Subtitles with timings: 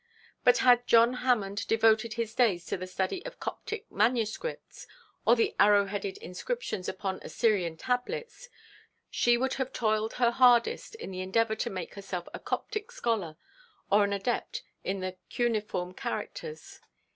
[0.43, 4.87] But had John Hammond devoted his days to the study of Coptic manuscripts,
[5.27, 8.49] or the arrow headed inscriptions upon Assyrian tablets,
[9.11, 13.37] she would have toiled her hardest in the endeavour to make herself a Coptic scholar,
[13.91, 16.79] or an adept in the cuneiform characters.